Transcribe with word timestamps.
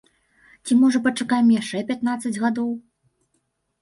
Ці, 0.65 0.77
можа, 0.83 1.01
пачакаем 1.07 1.53
яшчэ 1.57 1.85
пятнаццаць 1.93 2.35
гадоў? 2.47 2.69